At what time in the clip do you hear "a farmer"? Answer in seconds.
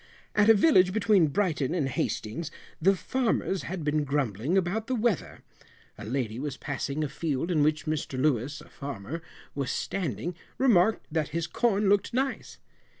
8.61-9.21